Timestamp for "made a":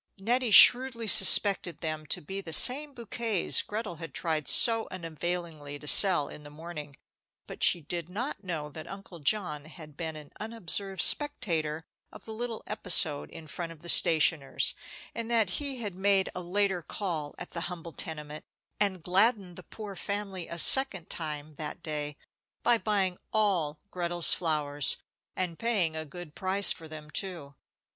15.93-16.41